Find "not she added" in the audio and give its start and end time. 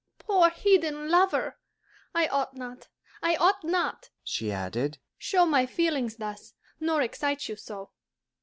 3.63-4.97